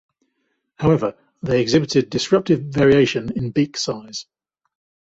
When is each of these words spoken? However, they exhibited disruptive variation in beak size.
However, 0.79 1.15
they 1.43 1.61
exhibited 1.61 2.09
disruptive 2.09 2.61
variation 2.61 3.31
in 3.35 3.51
beak 3.51 3.77
size. 3.77 4.25